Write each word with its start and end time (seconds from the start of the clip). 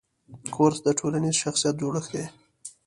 کورس 0.55 0.77
د 0.83 0.87
ټولنیز 0.99 1.35
شخصیت 1.43 1.75
جوړښت 1.81 2.09
دی. 2.13 2.25